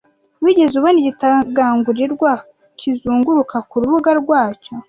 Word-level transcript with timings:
Wigeze 0.43 0.73
ubona 0.77 0.97
igitagangurirwa 1.01 2.31
kizunguruka 2.79 3.57
kurubuga 3.69 4.09
rwacyo? 4.21 4.71